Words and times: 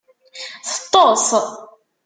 Teṭṭes. 0.65 1.29